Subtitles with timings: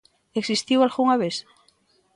[0.41, 1.35] Existiu algunha vez?